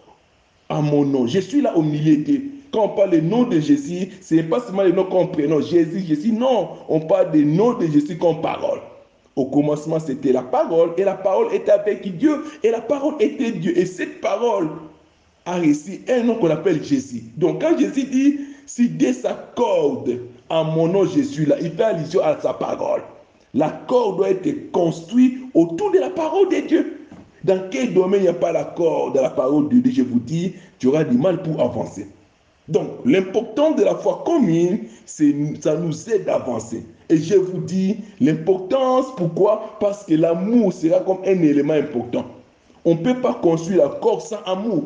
[0.70, 3.60] à mon nom, je suis là au milieu d'eux quand on parle du nom de
[3.60, 7.46] Jésus, ce n'est pas seulement le nom qu'on prénom, Jésus, Jésus, non, on parle du
[7.46, 8.80] nom de Jésus comme parole.
[9.36, 13.52] Au commencement, c'était la parole, et la parole était avec Dieu, et la parole était
[13.52, 13.78] Dieu.
[13.78, 14.70] Et cette parole
[15.46, 17.24] a reçu un nom qu'on appelle Jésus.
[17.38, 22.22] Donc quand Jésus dit, si Dieu s'accorde à mon nom Jésus, là, il fait allusion
[22.24, 23.02] à sa parole.
[23.54, 27.00] L'accord doit être construit autour de la parole de Dieu.
[27.44, 30.20] Dans quel domaine il n'y a pas l'accord de la parole de Dieu, je vous
[30.20, 32.08] dis, tu auras du mal pour avancer.
[32.68, 36.86] Donc, l'important de la foi commune, ça nous aide à avancer.
[37.10, 39.78] Et je vous dis l'importance, pourquoi?
[39.80, 42.26] Parce que l'amour sera comme un élément important.
[42.84, 44.84] On ne peut pas construire la corps sans amour.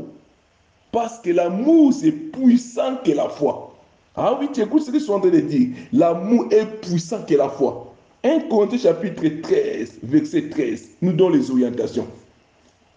[0.91, 3.73] Parce que l'amour, c'est puissant que la foi.
[4.15, 5.69] Ah oui, tu écoutes ce que je suis en train de dire.
[5.93, 7.93] L'amour est puissant que la foi.
[8.23, 12.05] 1 Corinthiens chapitre 13, verset 13, nous donne les orientations.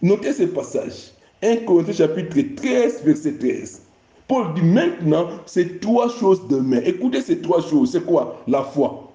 [0.01, 1.13] Notez ce passage.
[1.41, 3.81] 1 Corinthiens chapitre 13, verset 13.
[4.27, 6.81] Paul dit maintenant, c'est trois choses demain.
[6.83, 7.91] Écoutez ces trois choses.
[7.91, 8.41] C'est quoi?
[8.47, 9.11] La foi.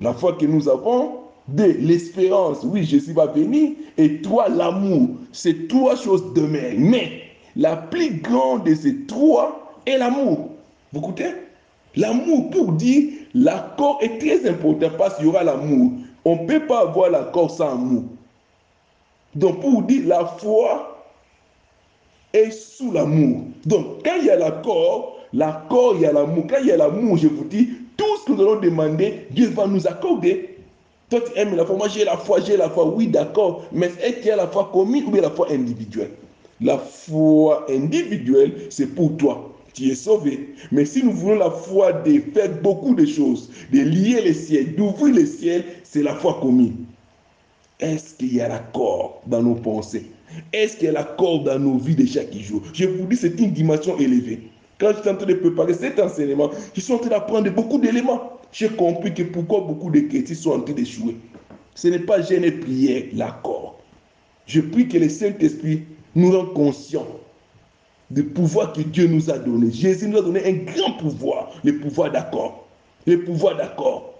[0.00, 1.18] La foi que nous avons.
[1.48, 2.58] Deux, l'espérance.
[2.64, 3.72] Oui, Jésus va venir.
[3.96, 5.10] Et trois, l'amour.
[5.32, 6.74] C'est trois choses demain.
[6.76, 7.22] Mais
[7.54, 10.50] la plus grande de ces trois est l'amour.
[10.92, 11.30] Vous écoutez?
[11.94, 15.92] L'amour, pour dire, l'accord est très important parce qu'il y aura l'amour.
[16.24, 18.04] On ne peut pas avoir l'accord sans amour.
[19.36, 20.95] Donc, pour dire la foi,
[22.36, 23.42] est sous l'amour.
[23.64, 26.44] Donc, quand il y a l'accord, l'accord, il y a l'amour.
[26.48, 29.48] Quand il y a l'amour, je vous dis, tout ce que nous allons demander, Dieu
[29.48, 30.56] va nous accorder.
[31.08, 31.76] Toi, tu aimes la foi.
[31.76, 32.86] Moi, j'ai la foi, j'ai la foi.
[32.88, 33.64] Oui, d'accord.
[33.72, 36.10] Mais est-ce qu'il y a la foi commune ou bien la foi individuelle?
[36.60, 39.52] La foi individuelle, c'est pour toi.
[39.74, 40.54] Tu es sauvé.
[40.72, 44.74] Mais si nous voulons la foi de faire beaucoup de choses, de lier les ciels,
[44.74, 46.86] d'ouvrir les ciels, c'est la foi commune.
[47.78, 50.06] Est-ce qu'il y a l'accord dans nos pensées?
[50.52, 53.98] Est-ce qu'elle accorde dans nos vies de chaque jour Je vous dis, c'est une dimension
[53.98, 54.50] élevée.
[54.78, 57.78] Quand je suis en train de préparer cet enseignement, je suis en train d'apprendre beaucoup
[57.78, 58.32] d'éléments.
[58.52, 61.16] J'ai compris que pourquoi beaucoup de chrétiens sont en train d'échouer.
[61.74, 63.78] Ce n'est pas gêner prière, l'accord.
[64.46, 67.06] Je prie que le Saint-Esprit nous rende conscients
[68.10, 69.70] du pouvoir que Dieu nous a donné.
[69.72, 72.66] Jésus nous a donné un grand pouvoir, le pouvoir d'accord.
[73.06, 74.14] Le pouvoir d'accord.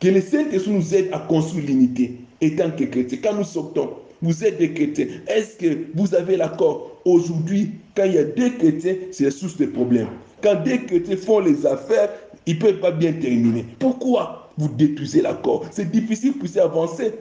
[0.00, 3.18] Que le Saint-Esprit nous aide à construire l'unité, étant que chrétiens.
[3.22, 3.90] Quand nous sortons,
[4.22, 5.06] vous êtes des chrétiens.
[5.26, 9.66] Est-ce que vous avez l'accord Aujourd'hui, quand il y a deux chrétiens, c'est source de
[9.66, 10.08] problèmes.
[10.42, 12.10] Quand deux chrétiens font les affaires,
[12.46, 13.64] ils ne peuvent pas bien terminer.
[13.78, 15.64] Pourquoi vous détruisez l'accord?
[15.70, 17.12] C'est difficile pour avancer.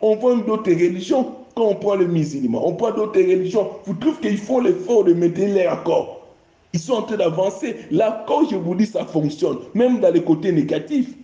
[0.00, 1.34] On voit d'autres religions.
[1.54, 3.68] Quand on prend le musulman, on prend d'autres religions.
[3.84, 6.26] Vous trouvez qu'ils font l'effort de maintenir les accords.
[6.72, 7.76] Ils sont en train d'avancer.
[7.90, 9.58] L'accord, je vous dis, ça fonctionne.
[9.74, 11.14] Même dans les côtés négatifs.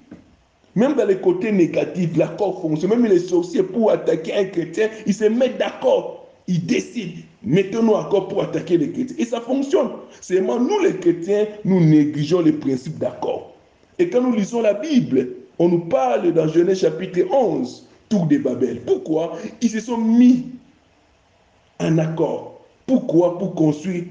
[0.76, 2.90] Même dans les côtés négatifs, l'accord fonctionne.
[2.90, 6.26] Même les sorciers, pour attaquer un chrétien, ils se mettent d'accord.
[6.46, 9.16] Ils décident, mettons-nous accord pour attaquer les chrétiens.
[9.18, 9.90] Et ça fonctionne.
[10.20, 13.54] Seulement, nous les chrétiens, nous négligeons les principes d'accord.
[13.98, 18.38] Et quand nous lisons la Bible, on nous parle dans Genèse chapitre 11, Tour de
[18.38, 18.80] Babel.
[18.84, 19.38] Pourquoi?
[19.60, 20.46] Ils se sont mis
[21.78, 22.60] en accord.
[22.86, 23.38] Pourquoi?
[23.38, 24.04] Pour construire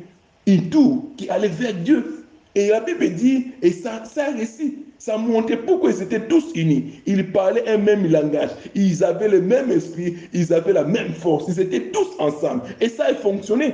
[0.48, 2.26] une tour qui allait vers Dieu.
[2.56, 6.94] Et la Bible dit, et ça, ça récit, ça montrait pourquoi ils étaient tous unis.
[7.06, 11.44] Ils parlaient un même langage, ils avaient le même esprit, ils avaient la même force,
[11.50, 12.62] ils étaient tous ensemble.
[12.80, 13.74] Et ça a fonctionné.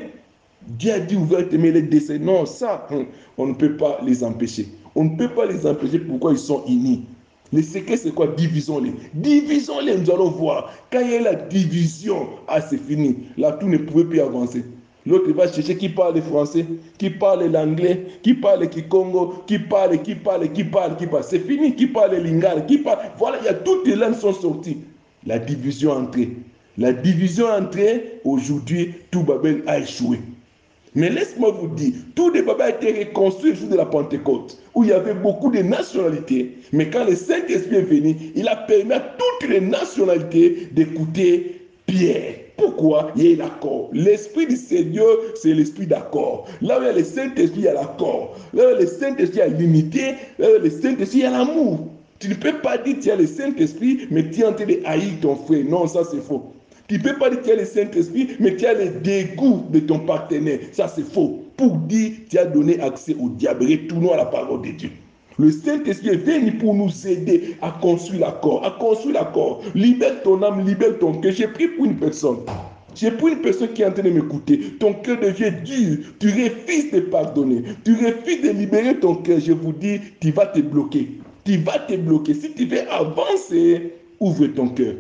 [0.66, 2.18] Dieu a dit ouvertement les décès.
[2.18, 3.06] Non, ça, hein,
[3.38, 4.70] on ne peut pas les empêcher.
[4.96, 7.06] On ne peut pas les empêcher pourquoi ils sont unis.
[7.54, 8.34] Le secret, c'est quoi?
[8.36, 8.94] Divisons-les.
[9.14, 10.74] Divisons-les, nous allons voir.
[10.92, 13.28] Quand il y a la division, ah, c'est fini.
[13.38, 14.64] Là, tout ne pouvait plus avancer.
[15.06, 16.66] L'autre va chercher qui parle le français,
[16.98, 21.24] qui parle l'anglais, qui parle le kikongo, qui parle, qui parle, qui parle, qui parle.
[21.24, 23.00] C'est fini, qui parle le lingala, qui parle.
[23.18, 24.78] Voilà, il y a toutes les langues sont sorties.
[25.26, 26.30] La division entrée.
[26.78, 30.20] La division entrée, aujourd'hui, tout Babel a échoué.
[30.96, 34.62] Mais laisse-moi vous dire, tout le Babel a été reconstruit le jour de la Pentecôte,
[34.76, 36.58] où il y avait beaucoup de nationalités.
[36.74, 42.36] Mais quand le Saint-Esprit est venu, il a permis à toutes les nationalités d'écouter Pierre.
[42.60, 43.90] Pourquoi Il y a l'accord?
[43.94, 46.48] L'Esprit du Seigneur, c'est l'Esprit d'accord.
[46.62, 48.36] Là où il y a le Saint-Esprit, il y a l'accord.
[48.54, 50.16] Là où il y a le Saint-Esprit, il y a l'unité.
[50.38, 51.88] Là où il y a le Saint-Esprit, il y a l'amour.
[52.20, 54.80] Tu ne peux pas dire tu as le Saint-Esprit, mais tu es en train de
[54.84, 55.64] haïr ton frère.
[55.70, 56.52] Non, ça c'est faux.
[56.88, 59.80] Tu ne peux pas dire tu as le Saint-Esprit, mais tu as le dégoût de
[59.80, 60.60] ton partenaire.
[60.74, 61.46] Ça c'est faux.
[61.56, 63.66] Pour dire tu as donné accès au diable.
[63.66, 64.90] Retournons à la parole de Dieu.
[65.40, 69.62] Le Saint-Esprit est venu pour nous aider à construire l'accord, à construire l'accord.
[69.74, 71.32] Libère ton âme, libère ton cœur.
[71.32, 72.40] J'ai pris pour une personne.
[72.94, 74.60] J'ai pris une personne qui est en train de m'écouter.
[74.82, 76.00] Ton cœur devient dur.
[76.20, 77.64] Tu refuses de pardonner.
[77.86, 79.40] Tu refuses de libérer ton cœur.
[79.40, 81.08] Je vous dis, tu vas te bloquer.
[81.46, 82.34] Tu vas te bloquer.
[82.34, 84.96] Si tu veux avancer, ouvre ton cœur.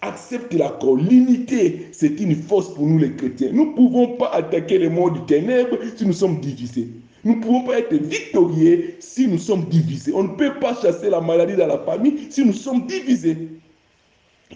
[0.00, 0.94] Accepte l'accord.
[0.94, 3.50] L'unité, c'est une force pour nous les chrétiens.
[3.52, 6.86] Nous ne pouvons pas attaquer le monde du ténèbre si nous sommes divisés.
[7.24, 10.12] Nous ne pouvons pas être victorieux si nous sommes divisés.
[10.14, 13.48] On ne peut pas chasser la maladie dans la famille si nous sommes divisés.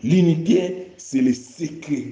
[0.03, 2.05] L'unité, c'est le secret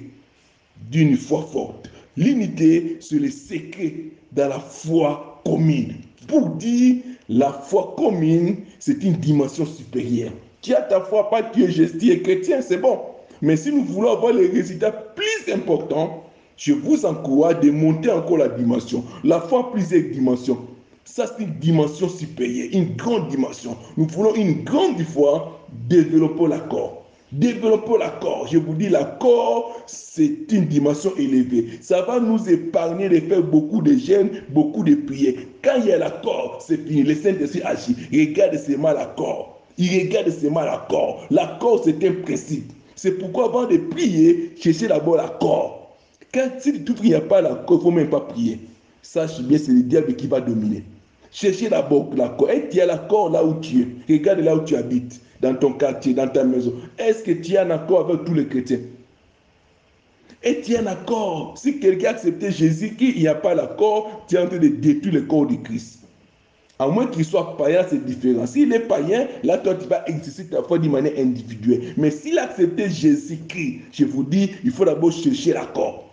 [0.89, 1.89] d'une foi forte.
[2.17, 3.93] L'unité, c'est le secret
[4.31, 5.95] de la foi commune.
[6.27, 6.97] Pour dire
[7.29, 10.31] la foi commune, c'est une dimension supérieure.
[10.61, 12.99] Tu as ta foi, pas tu es gestier chrétien, c'est bon.
[13.41, 16.24] Mais si nous voulons avoir les résultats plus importants,
[16.57, 19.03] je vous encourage de monter encore la dimension.
[19.23, 20.57] La foi plusieurs dimensions.
[21.03, 23.77] Ça, c'est une dimension supérieure, une grande dimension.
[23.97, 27.03] Nous voulons une grande foi, développer l'accord.
[27.31, 28.47] Développer l'accord.
[28.51, 31.79] Je vous dis, l'accord, c'est une dimension élevée.
[31.81, 35.33] Ça va nous épargner de faire beaucoup de gênes, beaucoup de prières.
[35.61, 37.03] Quand il y a l'accord, c'est fini.
[37.03, 37.95] Le Saint-Esprit agit.
[38.11, 39.61] Regarde seulement l'accord.
[39.77, 41.25] Il regarde seulement l'accord.
[41.29, 42.71] L'accord, c'est un principe.
[42.95, 45.84] C'est pourquoi avant de prier, cherchez d'abord l'accord.
[46.35, 48.59] Quand si il n'y a pas l'accord, il ne faut même pas prier.
[49.01, 50.83] Sache bien, c'est le diable qui va dominer.
[51.31, 52.49] Cherchez d'abord l'accord.
[52.49, 54.13] Et tu as l'accord là où tu es.
[54.13, 56.73] Regarde là où tu habites, dans ton quartier, dans ta maison.
[56.97, 58.81] Est-ce que tu as un accord avec tous les chrétiens?
[60.43, 61.57] Et tu as un accord.
[61.57, 64.67] Si quelqu'un a accepté Jésus, qu'il n'y a pas l'accord, tu es en train de
[64.67, 65.99] détruire le corps de Christ.
[66.79, 68.45] À moins qu'il soit païen, c'est différent.
[68.45, 71.93] S'il est païen, là, toi, tu vas exercer ta foi d'une manière individuelle.
[71.95, 76.04] Mais s'il a accepté Jésus-Christ, je vous dis, il faut d'abord chercher l'accord.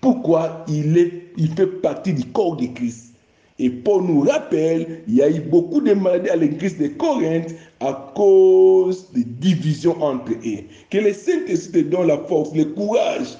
[0.00, 3.14] Pourquoi il, est, il fait partie du corps de Christ.
[3.58, 7.54] Et Paul nous rappelle, il y a eu beaucoup de maladies à l'église de Corinthe
[7.80, 10.64] à cause des divisions entre eux.
[10.88, 13.36] Que le Saint-Esprit donne la force, le courage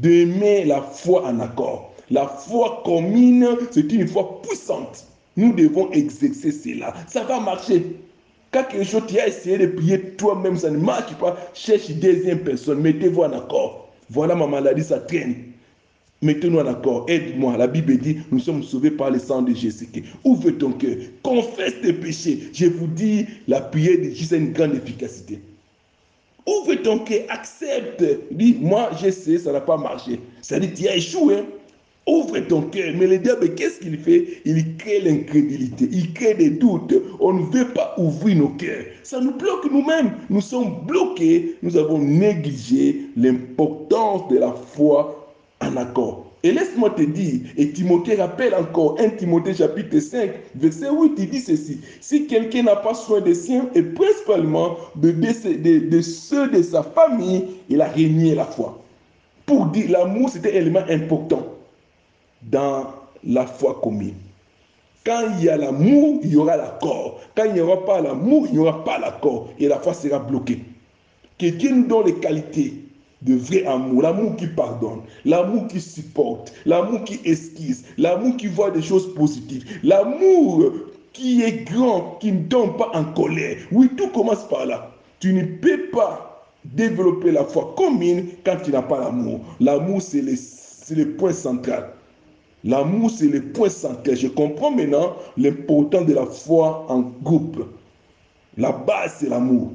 [0.00, 1.92] d'aimer la foi en accord.
[2.10, 5.06] La foi commune, c'est une foi puissante.
[5.36, 6.94] Nous devons exercer cela.
[7.08, 7.96] Ça va marcher.
[8.52, 11.36] Quand quelque chose, tu as essayé de prier toi-même, ça ne marche pas.
[11.54, 13.88] Cherche deuxième personne, mettez-vous en accord.
[14.10, 15.34] Voilà ma maladie, ça traîne.
[16.24, 17.04] Mettez-nous en accord.
[17.06, 17.56] Aide-moi.
[17.58, 20.06] La Bible dit, nous sommes sauvés par le sang de Jésus-Christ.
[20.24, 20.96] Ouvre ton cœur?
[21.22, 22.48] Confesse tes péchés.
[22.52, 25.38] Je vous dis, la prière de Jésus a une grande efficacité.
[26.46, 27.24] Ouvre ton cœur?
[27.28, 28.02] Accepte.
[28.30, 30.18] Dis, moi, je sais, ça n'a pas marché.
[30.40, 31.44] Ça dit, tu as échoué.
[32.06, 32.94] Ouvre ton cœur?
[32.98, 34.40] Mais le diable, qu'est-ce qu'il fait?
[34.46, 35.88] Il crée l'incrédulité.
[35.92, 36.94] Il crée des doutes.
[37.20, 38.84] On ne veut pas ouvrir nos cœurs.
[39.02, 40.12] Ça nous bloque nous-mêmes.
[40.30, 41.56] Nous sommes bloqués.
[41.62, 45.13] Nous avons négligé l'importance de la foi
[45.64, 46.26] en accord.
[46.44, 51.30] Et laisse-moi te dire, et Timothée rappelle encore, 1 Timothée chapitre 5, verset 8, il
[51.30, 55.10] dit ceci, si quelqu'un n'a pas soin des siens, et principalement de,
[56.02, 58.78] ceux de sa famille, il a régné la foi.
[59.46, 61.46] Pour dire, l'amour, c'était un élément important
[62.42, 62.88] dans
[63.26, 64.14] la foi commune.
[65.06, 67.20] Quand il y a l'amour, il y aura l'accord.
[67.34, 69.48] Quand il n'y aura pas l'amour, il n'y aura pas l'accord.
[69.58, 70.60] Et la foi sera bloquée.
[71.38, 72.83] Que Dieu nous donne les qualités
[73.24, 78.70] de vrai amour, l'amour qui pardonne, l'amour qui supporte, l'amour qui esquisse, l'amour qui voit
[78.70, 80.72] des choses positives, l'amour
[81.12, 83.56] qui est grand, qui ne tombe pas en colère.
[83.72, 84.90] Oui, tout commence par là.
[85.20, 89.40] Tu ne peux pas développer la foi commune quand tu n'as pas l'amour.
[89.60, 90.34] L'amour, c'est le,
[90.96, 91.90] le point central.
[92.64, 94.16] L'amour, c'est le point central.
[94.16, 97.64] Je comprends maintenant l'importance de la foi en groupe.
[98.56, 99.72] La base, c'est l'amour.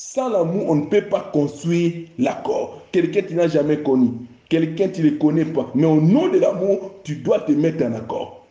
[0.00, 2.82] Sans l'amour, on ne peut pas construire l'accord.
[2.92, 4.10] Quelqu'un tu n'as jamais connu,
[4.48, 7.92] quelqu'un tu ne connais pas, mais au nom de l'amour, tu dois te mettre en
[7.94, 8.46] accord.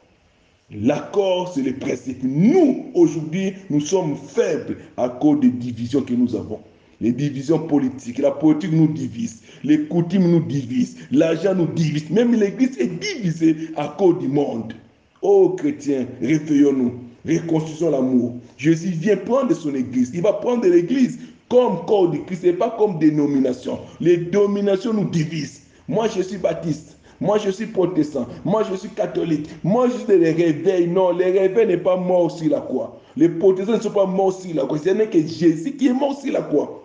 [0.70, 2.22] L'accord, c'est le principe.
[2.22, 6.60] Nous, aujourd'hui, nous sommes faibles à cause des divisions que nous avons.
[7.00, 12.34] Les divisions politiques, la politique nous divise, les coutumes nous divisent, l'argent nous divise, même
[12.36, 14.74] l'Église est divisée à cause du monde.
[15.22, 16.94] Oh chrétiens, réveillons-nous,
[17.26, 18.36] reconstruisons l'amour.
[18.58, 21.18] Jésus vient prendre son Église, il va prendre l'Église
[21.50, 23.80] comme corps de Christ, et pas comme dénomination.
[24.00, 25.62] Les dominations nous divisent.
[25.88, 26.98] Moi, je suis baptiste.
[27.20, 28.28] Moi, je suis protestant.
[28.46, 29.50] Moi, je suis catholique.
[29.64, 30.88] Moi, je suis les réveils.
[30.88, 33.00] Non, les réveils n'est pas mort sur la croix.
[33.16, 34.78] Les protestants ne sont pas morts sur la croix.
[34.78, 36.84] Ce n'est que Jésus qui est mort sur la croix.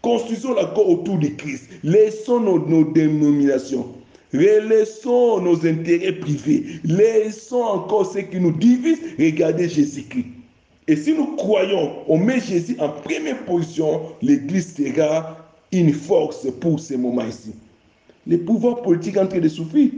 [0.00, 1.68] Construisons l'accord autour de Christ.
[1.82, 3.88] Laissons nos, nos dénominations.
[4.32, 6.64] Laissons nos intérêts privés.
[6.84, 8.98] Laissons encore ce qui nous divise.
[9.18, 10.35] Regardez Jésus-Christ.
[10.88, 15.36] Et si nous croyons, on met Jésus en première position, l'Église sera
[15.72, 17.54] une force pour ce moment ici.
[18.26, 19.90] Les pouvoirs politiques sont en train de souffrir.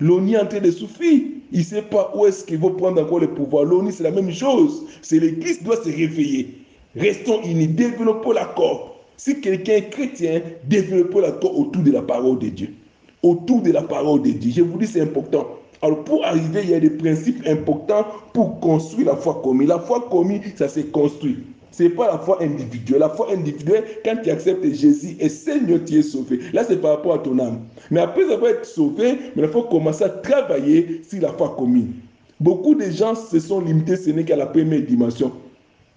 [0.00, 1.20] L'ONU est en train de souffrir.
[1.52, 3.64] Il ne sait pas où est-ce qu'il va prendre encore le pouvoir.
[3.64, 4.86] L'ONU, c'est la même chose.
[5.02, 6.58] C'est l'Église qui doit se réveiller.
[6.96, 9.04] Restons unis, développons l'accord.
[9.16, 12.74] Si quelqu'un est chrétien, développons l'accord autour de la parole de Dieu.
[13.22, 14.52] Autour de la parole de Dieu.
[14.56, 15.46] Je vous dis, c'est important.
[15.84, 19.68] Alors pour arriver, il y a des principes importants pour construire la foi commune.
[19.68, 21.40] La foi commune, ça se construit.
[21.72, 23.00] Ce n'est pas la foi individuelle.
[23.00, 26.40] La foi individuelle, quand tu acceptes Jésus et Seigneur, tu es sauvé.
[26.54, 27.58] Là, c'est par rapport à ton âme.
[27.90, 31.92] Mais après avoir été sauvé, il faut commencer à travailler sur la foi commune.
[32.40, 35.32] Beaucoup de gens se sont limités, ce n'est qu'à la première dimension.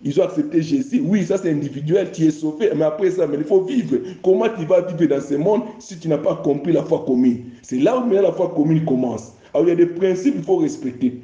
[0.04, 1.02] Ils ont accepté Jésus.
[1.06, 2.71] Oui, ça c'est individuel, tu es sauvé.
[2.76, 3.95] Mais après ça, mais il faut vivre.
[4.21, 7.45] Comment tu vas vivre dans ce monde si tu n'as pas compris la foi commune?
[7.62, 9.32] C'est là où la foi commune commence.
[9.58, 11.20] Alors il y a des principes qu'il faut respecter.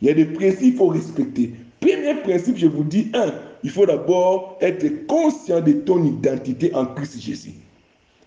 [0.00, 1.50] Il y a des principes qu'il faut respecter.
[1.80, 6.86] Premier principe, je vous dis, un, il faut d'abord être conscient de ton identité en
[6.86, 7.54] Christ Jésus.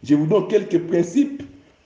[0.03, 1.41] Je vous donne quelques principes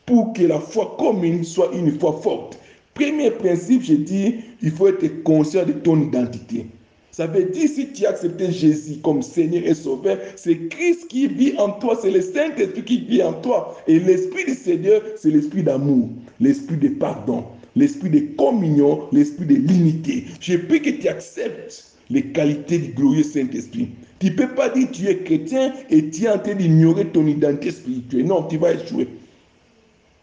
[0.07, 2.57] pour que la foi commune soit une foi forte.
[2.95, 6.65] Premier principe, je dis, il faut être conscient de ton identité.
[7.11, 11.27] Ça veut dire si tu as accepté Jésus comme Seigneur et Sauveur, c'est Christ qui
[11.27, 13.77] vit en toi, c'est le Saint-Esprit qui vit en toi.
[13.87, 16.07] Et l'Esprit du Seigneur, c'est l'Esprit d'amour,
[16.39, 17.43] l'Esprit de pardon,
[17.79, 20.25] l'Esprit de communion, l'Esprit de l'unité.
[20.41, 23.89] Je prie que tu acceptes les qualités du glorieux Saint-Esprit.
[24.19, 27.25] Tu ne peux pas dire tu es chrétien et tu es en train d'ignorer ton
[27.25, 28.25] identité spirituelle.
[28.25, 29.07] Non, tu vas échouer.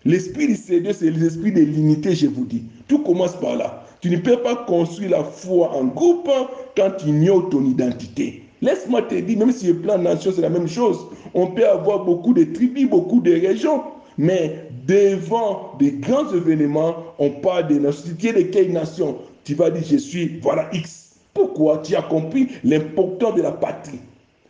[0.05, 2.63] L'Esprit du Seigneur, c'est l'Esprit de l'unité, je vous dis.
[2.89, 3.87] Tout commence par là.
[4.03, 6.29] Tu ne peux pas construire la foi en groupe
[6.77, 8.43] quand tu ignores ton identité.
[8.61, 10.99] Laisse-moi te dire, même si le plan nation, c'est la même chose.
[11.33, 13.83] On peut avoir beaucoup de tribus, beaucoup de régions,
[14.19, 19.83] mais devant des grands événements, on parle de nationalité de quelle nation Tu vas dire,
[19.89, 21.17] je suis, voilà X.
[21.35, 24.01] Pourquoi Tu as compris l'importance de la patrie?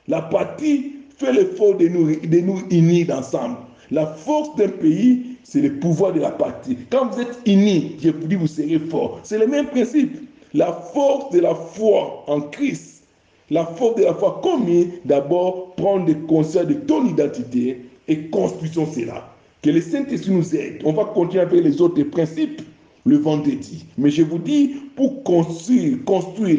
[0.09, 3.57] La patrie fait l'effort de nous, de nous unir ensemble.
[3.91, 6.79] La force d'un pays, c'est le pouvoir de la patrie.
[6.91, 9.21] Quand vous êtes unis, je vous dis, vous serez fort.
[9.23, 10.17] C'est le même principe.
[10.55, 13.03] La force de la foi en Christ,
[13.51, 19.36] la force de la foi commune, d'abord prendre conscience de ton identité et construisons cela.
[19.63, 20.83] Que le Saint-Esprit nous aide.
[20.85, 22.63] On va continuer avec les autres principes
[23.07, 23.87] le vendredi.
[23.97, 25.99] Mais je vous dis, pour construire,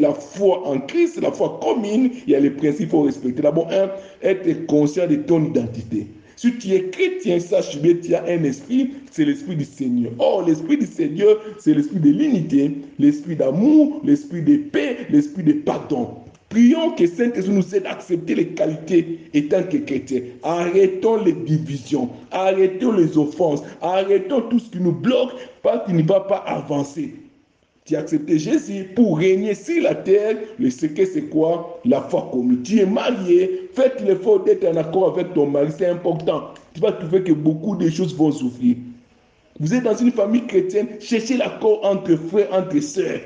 [0.00, 3.42] la foi en Christ, la foi commune, il y a les principes faut respecter.
[3.42, 3.90] D'abord, un,
[4.22, 6.06] être conscient de ton identité.
[6.36, 10.12] Si tu es chrétien, sache bien, tu as un esprit, c'est l'esprit du Seigneur.
[10.18, 15.52] Or, l'esprit du Seigneur, c'est l'esprit de l'unité, l'esprit d'amour, l'esprit de paix, l'esprit de
[15.52, 16.10] pardon.
[16.48, 20.22] Prions que Saint-Esprit nous aide à accepter les qualités étant que chrétiens.
[20.42, 25.32] Arrêtons les divisions, arrêtons les offenses, arrêtons tout ce qui nous bloque
[25.62, 27.14] parce qu'il ne va pas avancer.
[27.84, 30.36] Tu as accepté Jésus pour régner sur la terre.
[30.58, 31.80] Le secret, c'est quoi?
[31.84, 32.62] La foi commune.
[32.62, 36.52] Tu es marié, fais l'effort d'être en accord avec ton mari, c'est important.
[36.74, 38.76] Tu vas trouver que beaucoup de choses vont souffrir.
[39.60, 43.20] Vous êtes dans une famille chrétienne, cherchez l'accord entre frères, entre sœurs,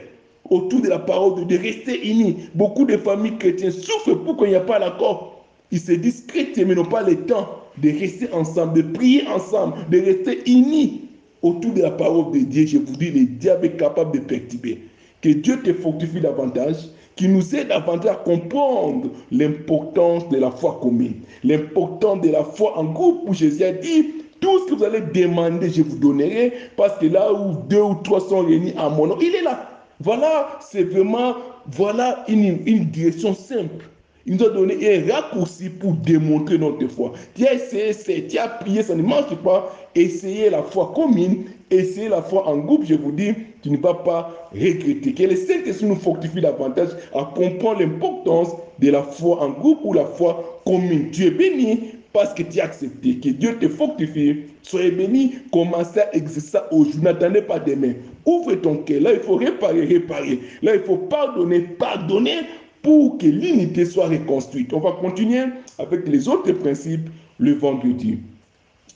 [0.52, 2.36] autour de la parole de Dieu, restez unis.
[2.54, 5.44] Beaucoup de familles chrétiennes souffrent pour qu'il n'y a pas l'accord.
[5.70, 7.48] Ils se disent chrétiens, mais n'ont pas le temps
[7.78, 11.08] de rester ensemble, de prier ensemble, de rester unis
[11.40, 12.66] autour de la parole de Dieu.
[12.66, 14.82] Je vous dis, le diable est capable de perturber.
[15.22, 16.76] Que Dieu te fortifie davantage,
[17.16, 22.78] qui nous aide davantage à comprendre l'importance de la foi commune, l'importance de la foi
[22.78, 24.08] en groupe où Jésus a dit,
[24.40, 27.94] tout ce que vous allez demander, je vous donnerai, parce que là où deux ou
[28.02, 29.71] trois sont réunis à mon nom, il est là.
[30.02, 31.36] Voilà, c'est vraiment,
[31.70, 33.84] voilà une, une direction simple.
[34.26, 37.12] Il nous a donné un raccourci pour démontrer notre foi.
[37.34, 39.72] Tu as essayé, tu as prié, ça ne marche pas.
[39.94, 43.32] Essayez la foi commune, essayez la foi en groupe, je vous dis,
[43.62, 45.12] tu ne vas pas regretter.
[45.14, 48.50] Que le Saint-Esprit nous fortifie davantage à comprendre l'importance
[48.80, 51.10] de la foi en groupe ou la foi commune.
[51.10, 51.80] Tu es béni
[52.12, 53.18] parce que tu as accepté.
[53.18, 54.44] Que Dieu te fortifie.
[54.62, 55.34] Soyez béni.
[55.52, 57.00] Commencez à exercer aujourd'hui.
[57.02, 57.94] N'attendez pas demain.
[58.26, 59.00] Ouvre ton cœur.
[59.02, 60.40] Là, il faut réparer, réparer.
[60.62, 62.40] Là, il faut pardonner, pardonner
[62.82, 64.72] pour que l'unité soit reconstruite.
[64.72, 65.44] On va continuer
[65.78, 67.08] avec les autres principes
[67.38, 68.18] le vendredi.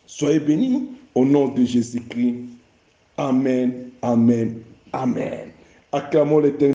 [0.07, 2.37] Soyez bénis au nom de Jésus-Christ.
[3.16, 4.57] Amen, amen,
[4.93, 5.51] amen.
[5.93, 6.57] Acclamons l'éternel.